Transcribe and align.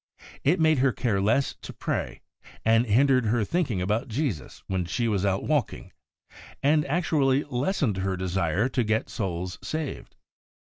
It 0.43 0.59
made 0.59 0.79
her 0.79 0.91
care 0.91 1.21
less 1.21 1.53
to 1.61 1.71
pray, 1.73 2.21
and 2.65 2.87
hindered 2.87 3.25
her 3.25 3.45
thinking 3.45 3.83
about 3.83 4.07
Jesus 4.07 4.63
when 4.65 4.83
she 4.85 5.07
was 5.07 5.27
out 5.27 5.43
walking, 5.43 5.93
and 6.63 6.83
actually 6.87 7.41
HOLINESS 7.43 7.83
AND 7.83 7.95
SANCTIFICATION 7.95 8.03
39 8.09 8.09
lessened 8.09 8.09
her 8.09 8.17
desire 8.17 8.69
to 8.69 8.83
get 8.83 9.09
souls 9.11 9.59
saved. 9.61 10.15